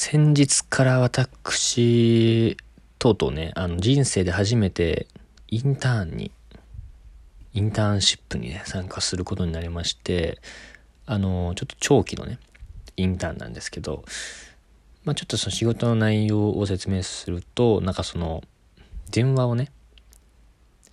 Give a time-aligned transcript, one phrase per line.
[0.00, 2.56] 先日から私、
[3.00, 5.08] とうとうね、あの人生で初めて
[5.48, 6.30] インターンに、
[7.52, 10.38] インターンシップにね、参加することになりまして、
[11.04, 12.38] あの、ちょっと長期のね、
[12.96, 14.04] インターンなんですけど、
[15.02, 18.44] まあちょっとその仕事の内容を説明すると、なんかその、
[19.10, 19.72] 電話をね、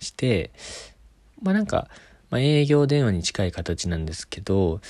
[0.00, 0.50] して、
[1.40, 1.88] まあなんか、
[2.28, 4.80] まあ、営業電話に近い形なんですけど、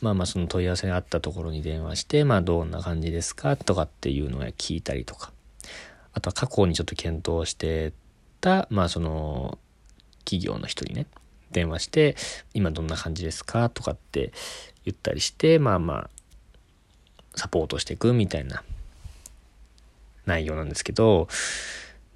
[0.00, 5.32] まあまあその問い合わせがあったところに電話して、まあどんな感じですかとかっていうのを聞いたりとか、
[6.12, 7.92] あとは過去にちょっと検討して
[8.40, 9.58] た、まあその
[10.24, 11.06] 企業の人にね、
[11.50, 12.16] 電話して、
[12.54, 14.32] 今どんな感じですかとかって
[14.84, 16.10] 言ったりして、まあまあ、
[17.34, 18.62] サポートしていくみたいな
[20.26, 21.28] 内容なんですけど、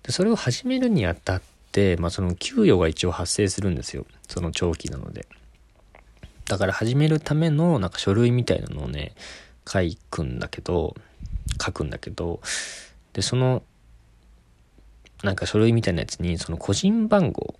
[0.08, 4.06] それを始めるにあたって、まあその給与が一応発生するんですよ。
[4.28, 5.26] その長期なので。
[6.46, 9.14] だから始めるためのなんか書類みたいなのをね、
[9.66, 10.94] 書くんだけど、
[11.64, 12.40] 書くんだけど、
[13.12, 13.62] で、その、
[15.22, 17.54] なんか書類みたいなやつに、その個人番号、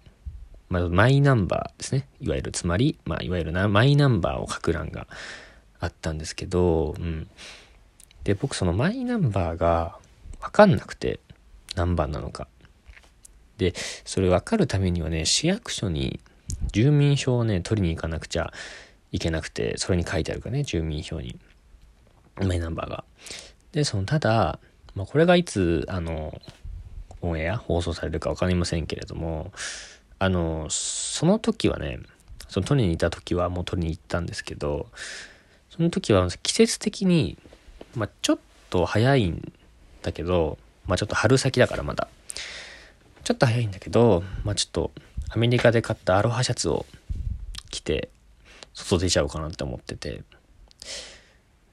[0.69, 2.07] まあ、マイナンバーですね。
[2.21, 5.07] いわゆる、つまり、まあ、いわゆるな、マイナンバーを書く欄が
[5.81, 7.29] あったんですけど、うん。
[8.25, 9.99] で、僕そのマイナンバーが
[10.41, 11.21] わかんなくて、
[11.75, 12.49] 何番なのか。
[13.57, 13.73] で、
[14.05, 16.21] それ分かるためにはね、市役所に
[16.73, 18.53] 住民票をね、取りに行かなくちゃ
[19.13, 21.39] いけなくて、それに書いてあるからね、住民票に。
[22.37, 23.05] マイナンバーが。
[23.73, 24.59] で、その、ただ、
[24.95, 26.41] まあ、これがいつ、あの、
[27.21, 29.53] オンエア放送されるか分かりませんけれども、
[30.19, 32.01] あの、その時はね、
[32.49, 34.89] その取りに行った時はもう取りに行ったんですけど、
[35.71, 37.37] その時は季節的に、
[37.97, 38.39] まあ、ちょっ
[38.71, 39.53] と早いん
[40.03, 42.09] だけど、まあ、ちょっと春先だからまだ。
[43.25, 44.93] ちょっと早いんだけど、まあ、ちょっと
[45.35, 46.87] アメリカで買ったアロハシャツを
[47.69, 48.09] 着て
[48.73, 50.23] 外出ちゃおうかなって思ってて。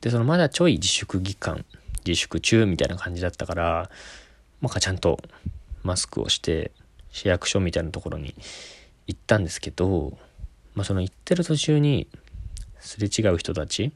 [0.02, 1.64] でそのまだちょい自粛期間
[2.04, 3.92] 自粛中みたいな感じだったから
[4.60, 5.20] まあちゃんと
[5.84, 6.72] マスクをして
[7.12, 8.34] 市役所みたいなところに
[9.06, 10.18] 行ったんですけど、
[10.74, 12.08] まあ、その行ってる途中に
[12.80, 13.92] すれ違う人たち、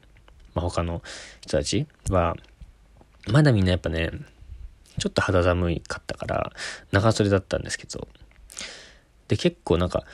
[0.54, 1.02] まあ、他の
[1.40, 2.36] 人たちは
[3.26, 4.12] まだみんなやっぱね
[5.00, 6.52] ちょっと肌寒いかったから
[6.92, 8.06] 長袖だったんですけど
[9.28, 10.04] で、結構なんか、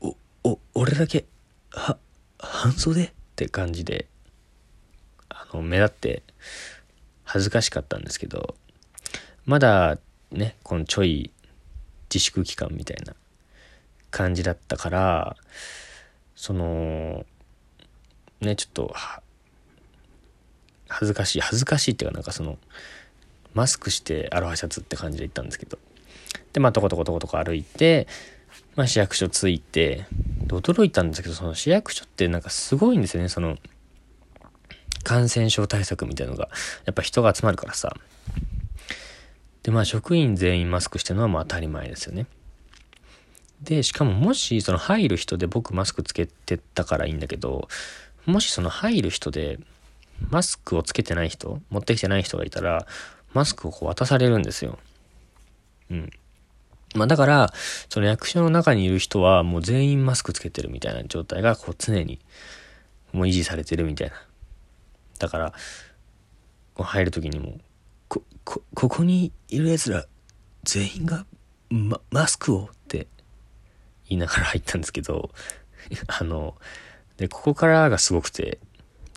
[0.00, 1.24] お、お、俺だけ、
[1.70, 1.98] は、
[2.38, 3.04] 半袖？
[3.04, 4.06] って感じで、
[5.28, 6.22] あの、目立って
[7.24, 8.54] 恥ずかしかったんですけど、
[9.44, 9.98] まだ
[10.30, 11.30] ね、このちょい
[12.08, 13.14] 自粛期間みたいな
[14.10, 15.36] 感じだったから、
[16.36, 17.26] その、
[18.40, 18.94] ね、ちょっと、
[20.88, 22.58] 恥ずかしい、恥ずかしいっていうかなんかその、
[23.54, 25.78] マスクしてアロハシャツって感じで行ったんですけど、
[26.52, 28.06] で、まあ、とことことことこ歩いて、
[28.76, 30.06] まあ、市役所着いて、
[30.48, 33.56] 驚いたんですけど、その市役所ってなんかすごいんですよね、その、
[35.04, 36.48] 感染症対策みたいのが。
[36.86, 37.94] やっぱ人が集まるからさ。
[39.62, 42.26] で、まあ職員全員マスクしてるのはもう当たり前ですよね。
[43.62, 47.68] で、しかももしその入る人で僕マスクつけてたからいいんだけど、
[48.26, 49.58] もしその入る人で
[50.30, 52.86] マスクをつけてない人、持ってきてない人がいたら、
[53.32, 54.78] マスクをこう渡されるんですよ。
[55.90, 56.10] うん。
[56.94, 57.52] まあだから、
[57.88, 62.20] その役所の中にいる人はもう全員マスクつけてるみたいな状態がこう常に
[63.12, 64.14] もう維持されてるみたいな。
[65.18, 65.52] だから、
[66.76, 67.58] 入る時にも、
[68.08, 70.06] こ、こ、ここにいる奴ら
[70.64, 71.26] 全員が、
[71.70, 73.06] ま、マスクをって
[74.08, 75.30] 言いながら入ったんですけど、
[76.06, 76.56] あの、
[77.16, 78.58] で、ここからがすごくて、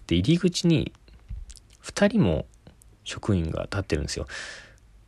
[0.06, 0.94] で、入り口に
[1.84, 2.46] 2人も
[3.04, 4.28] 職員が立ってるんですよ。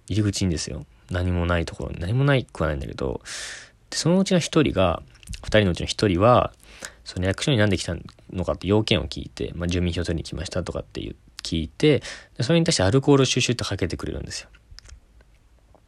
[0.08, 0.86] 入り口にですよ。
[1.10, 3.22] 何もないところに何もないくはないんだけど
[3.90, 5.02] でそのうちの一人が
[5.44, 6.54] 2人のうちの1人は
[7.04, 7.96] その役所に何で来た
[8.32, 11.02] のかって要件を聞いて、まあ、住民票取りに来ましたとかって
[11.44, 12.04] 聞いて
[12.38, 14.50] でそれに対してアルコール収集ってかけてくれるんですよ。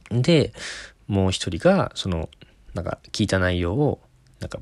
[0.10, 0.54] で
[1.08, 2.30] もう一人がその
[2.74, 4.02] なんか聞いた内容を
[4.40, 4.60] なんか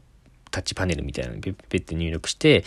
[0.51, 2.63] タッチパネルみたいなのにペッペッて入力して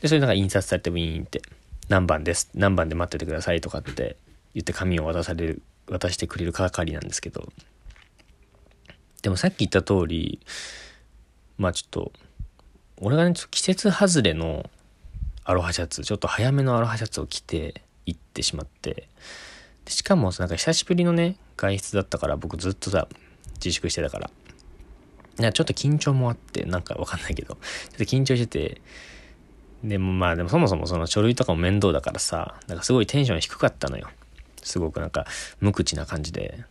[0.00, 1.42] でそれなんか印刷されてウィーンって
[1.88, 4.16] 何番です何番で待っててくださいとかって
[4.54, 7.52] 言って紙を渡される渡してくれる係なんですけど。
[9.22, 10.40] でもさっき言った通り
[11.56, 12.12] まあちょっと
[13.00, 14.68] 俺がねちょっと季節外れの
[15.44, 19.08] アロハシャツちょっと早めのアロハシャツを着て行ってしまって。
[19.84, 23.08] でしかもなんか久しぶりのね外出だったから僕ずっとさ
[23.56, 24.30] 自粛してたから。
[25.36, 27.54] ちょっと緊張もあってなんかわかんないけど。
[27.54, 28.82] ちょっと緊張してて。
[29.82, 34.08] でもまあでもそもそもその書類とかも面倒だからさなんかすごいテンション低かったのよ。
[34.64, 35.26] すごくなんか
[35.60, 36.64] 無口な感じで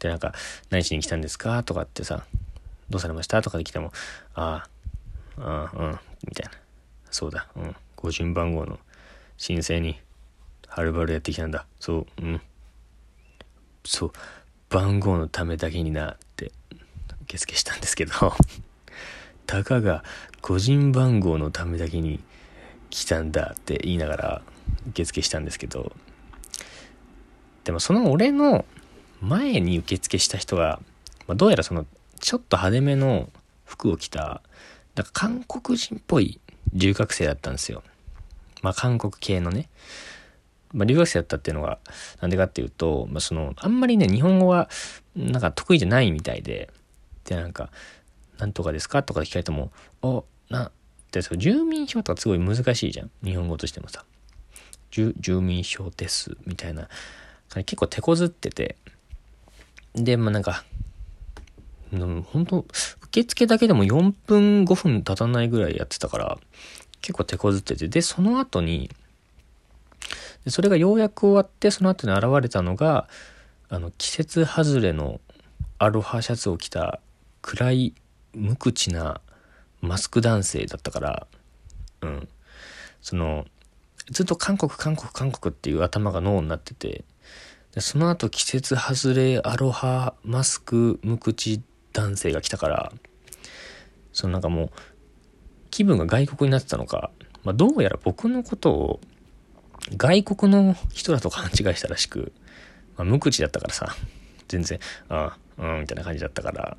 [0.00, 0.34] でなんか
[0.70, 2.24] 「何しに来たんですか?」とかってさ
[2.90, 3.92] 「どうされました?」とかで来ても
[4.34, 4.66] 「あ
[5.36, 6.58] あああうん」みたいな
[7.10, 8.78] 「そうだうん個人番号の
[9.36, 10.00] 申請に
[10.68, 11.66] はるばるやってきたんだ。
[11.80, 12.40] そう、うん。
[13.84, 14.12] そう、
[14.68, 16.52] 番号のためだけになって
[17.22, 18.12] 受付したんですけど、
[19.46, 20.04] たかが
[20.42, 22.22] 個人番号のためだけに
[22.90, 24.42] 来たんだって言いながら
[24.90, 25.96] 受付したんですけど、
[27.68, 28.64] でもその俺の
[29.20, 30.80] 前に受付した人が、
[31.26, 31.84] まあ、どうやらその
[32.18, 33.28] ちょっと派手めの
[33.66, 34.40] 服を着た、
[34.94, 36.40] なんか韓国人っぽい
[36.72, 37.82] 留学生だったんですよ。
[38.62, 39.68] まあ韓国系のね。
[40.72, 41.78] まあ、留学生だったっていうのが、
[42.22, 44.70] なんでかっていうと、まあ、その、あんまりね、日本語は、
[45.14, 46.70] なんか得意じゃないみたいで、
[47.26, 47.70] で、なんか、
[48.38, 50.72] なんとかですかとか聞かれても、お、な、っ
[51.10, 53.10] てそ住民票とかすごい難しいじゃん。
[53.22, 54.06] 日本語としてもさ。
[54.90, 56.88] 住民票です、みたいな。
[57.54, 58.76] 結構手こずってて。
[59.94, 60.64] で、まあなんか、
[61.90, 62.66] 本当
[63.06, 66.38] 受付だけでも4分5分経たないぐらいやってたから、
[67.00, 68.90] 結構手こずってて、で、その後に、
[70.46, 73.08] それがようやく終わって、その後に現れたのが、
[73.68, 75.20] あの、季節外れの
[75.78, 77.00] アロハシャツを着た
[77.42, 77.94] 暗い
[78.34, 79.20] 無口な
[79.80, 81.26] マスク男性だったから、
[82.02, 82.28] うん。
[83.00, 83.46] その、
[84.10, 87.04] ずっと韓国、韓国、韓国っていう頭が脳になってて、
[87.80, 92.92] その後季節外れアロハマスク無口男性が来たから、
[94.12, 94.70] そのなんかもう、
[95.70, 97.10] 気分が外国になってたのか、
[97.44, 99.00] まあ、どうやら僕のことを
[99.96, 102.32] 外国の人だと勘違いしたらしく、
[102.96, 103.94] まあ、無口だったからさ、
[104.48, 104.78] 全然、
[105.08, 106.76] ああ、うん、みたいな感じだったから、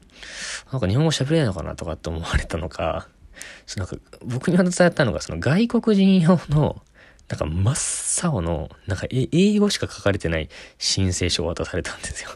[0.71, 3.07] なんか日本語喋れないのかなとかって思われたのか、
[3.65, 6.81] そのなんか僕に渡されたのが、その外国人用の、
[7.29, 7.71] なんか真
[8.27, 10.49] っ青の、なんか英語しか書かれてない
[10.79, 12.31] 申請書を渡されたんですよ。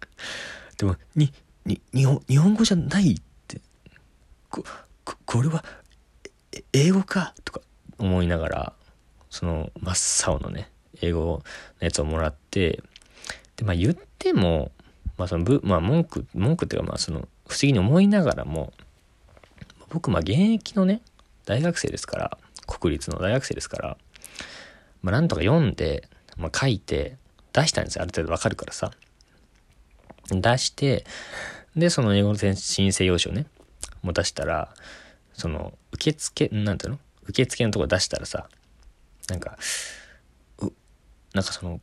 [0.76, 1.32] でも、に、
[1.64, 3.60] に、日本、日本語じゃないって、
[4.50, 4.62] こ、
[5.04, 5.64] ここれは、
[6.74, 7.60] 英語かとか
[7.98, 8.72] 思いながら、
[9.30, 10.70] その真っ青のね、
[11.00, 11.42] 英語の
[11.80, 12.82] やつをもらって、
[13.56, 14.70] で、まあ言っても、
[15.16, 18.74] まあそのぶ、まあ文句、文句っていうかまあその、不思議に思いながらも、
[19.88, 21.00] 僕まあ現役のね、
[21.46, 23.96] 大学生ですから、国立の大学生ですから、
[25.02, 27.16] まあなんとか読んで、まあ書いて、
[27.52, 28.02] 出したんですよ。
[28.02, 28.92] ある程度わかるからさ。
[30.30, 31.04] 出して、
[31.74, 33.46] で、その英語の申請用紙をね、
[34.02, 34.72] もう出したら、
[35.34, 36.98] その、受付、なんていうの？
[37.26, 38.48] 受付のとこ出したらさ、
[39.28, 39.58] なんか、
[40.58, 40.66] う、
[41.34, 41.80] なんかその、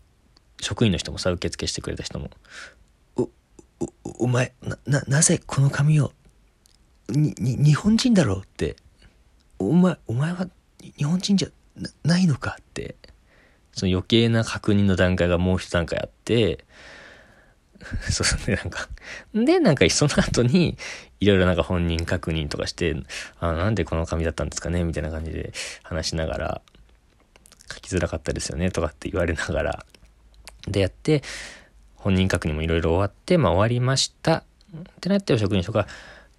[0.61, 2.29] 職員の人もさ、受付してくれた人も、
[3.15, 3.29] お、お、
[4.19, 6.13] お前、な、な、なぜこの紙を、
[7.09, 8.75] に、に、日本人だろうって、
[9.59, 10.47] お前、お前は
[10.97, 11.49] 日本人じゃ
[12.03, 12.95] ないのかって、
[13.73, 16.65] その余計な確認の段階がもう一段階あって、
[18.09, 18.89] そうそうね、なんか。
[19.33, 20.77] で、なんかその後に、
[21.19, 22.95] いろいろなんか本人確認とかして、
[23.39, 24.83] あなんでこの紙だったんですかね？
[24.83, 25.53] みたいな感じで
[25.83, 26.61] 話しながら、
[27.71, 28.71] 書きづらかったですよね？
[28.71, 29.85] とかって言われながら、
[30.67, 31.21] でやって、
[31.95, 34.37] 本人確認もいろいろ終わって、まあ終わりました。
[34.37, 34.43] っ
[34.99, 35.87] てなって職員の人が、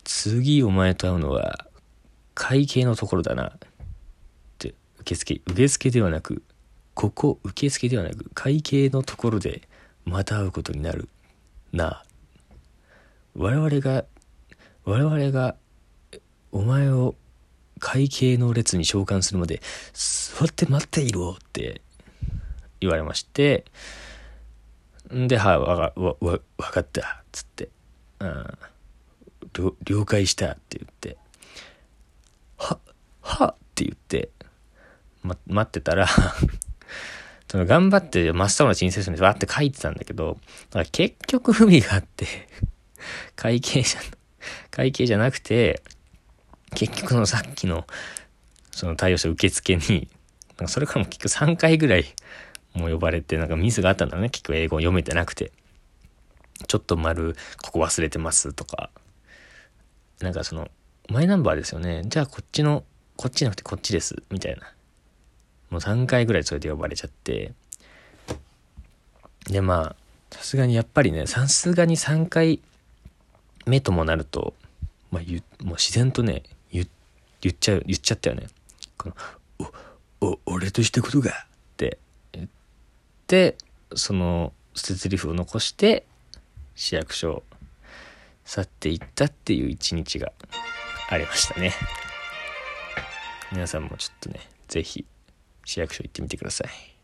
[0.05, 1.67] 次お前と会うのは、
[2.35, 3.53] 会計のところだな。
[5.01, 6.43] 受付、受付ではなく、
[6.95, 9.63] ここ受付ではなく、会計のところで
[10.05, 11.09] また会うことになる。
[11.73, 12.05] な。
[13.35, 14.05] 我々が
[14.85, 15.55] 我々が
[16.51, 17.15] お前を
[17.79, 19.61] 会計の列に召喚するまで
[19.93, 21.83] 座って待っていろって
[22.81, 23.67] 言われまして
[25.15, 26.39] んで「はい、わわわわ
[26.71, 27.69] かった」っつって
[28.21, 28.59] 「うん。
[29.85, 31.17] 了解した」って言って
[32.57, 32.79] 「は
[33.21, 34.31] はって言って、
[35.29, 36.09] ま、待ってたら
[37.49, 40.39] その頑張って真っ青な申請書にわって書いてたんだけど、
[40.93, 42.27] 結局不備があって
[43.37, 44.01] 会計じゃ、
[44.71, 45.83] 会計じゃなくて、
[46.75, 47.87] 結局のさっきの、
[48.71, 50.09] その対応した受付に、
[50.59, 52.05] なんかそれからも結局3回ぐらい
[52.75, 54.31] もう呼ばれて、なんかミスがあったんだね。
[54.31, 55.53] 結局英語読めてなくて。
[56.67, 58.91] ちょっと丸、ここ忘れてますとか。
[60.21, 60.69] なんかその、
[61.09, 62.03] マイナンバーですよね。
[62.07, 62.85] じゃあこっちの、
[63.17, 64.23] こっちじゃなくてこっちです。
[64.31, 64.73] みたいな。
[65.71, 67.53] もう3回ぐらいそれで呼ばれちゃって、
[69.51, 69.95] で、ま
[70.31, 72.61] あ、さすがにやっぱりね、さすがに3回
[73.67, 74.55] 目ともなると、
[75.11, 76.43] まあ、言もう自然とね、
[77.41, 78.47] 言っちゃう、言っちゃったよね。
[78.97, 79.17] この、
[80.21, 81.35] お、お、俺としたことが、っ
[81.77, 81.99] て
[82.33, 82.49] 言っ
[83.27, 83.57] て、
[83.95, 86.05] その捨て台詞を残して、
[86.75, 87.43] 市役所を
[88.45, 90.33] 去っていったっていう一日が
[91.11, 91.75] ありましたね。
[93.53, 95.07] 皆さんもちょっとね、是非
[95.69, 96.98] 市役所行ってみてください。